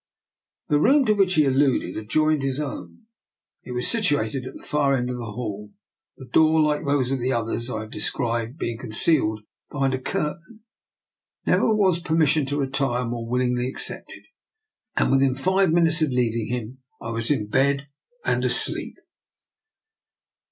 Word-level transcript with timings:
The 0.69 0.79
room 0.79 1.05
to 1.05 1.13
which 1.13 1.35
he 1.35 1.45
alluded 1.45 1.95
adjoined 1.95 2.41
his 2.41 2.59
own, 2.59 3.05
and 3.63 3.75
was 3.75 3.87
situated 3.87 4.47
at 4.47 4.55
the 4.55 4.63
far 4.63 4.95
end 4.95 5.11
of 5.11 5.17
the 5.17 5.25
hall, 5.31 5.73
the 6.17 6.25
door, 6.25 6.59
like 6.59 6.83
those 6.85 7.11
of 7.11 7.19
the 7.19 7.31
others 7.31 7.69
I 7.69 7.81
have 7.81 7.91
described, 7.91 8.57
being 8.57 8.79
concealed 8.79 9.41
behind 9.71 9.93
a 9.93 9.99
curtain. 10.01 10.61
Never 11.45 11.71
was 11.75 11.99
permission 11.99 12.47
to 12.47 12.57
retire 12.61 13.05
more 13.05 13.29
willingly 13.29 13.67
accepted, 13.69 14.23
and 14.97 15.11
within 15.11 15.35
five 15.35 15.69
minutes 15.71 16.01
of 16.01 16.09
leaving 16.09 16.47
him 16.47 16.79
I 16.99 17.11
was 17.11 17.29
in 17.29 17.45
bed 17.45 17.87
and 18.25 18.43
asleep. 18.43 18.95